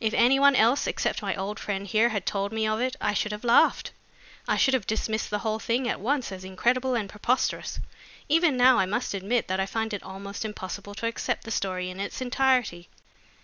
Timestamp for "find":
9.67-9.93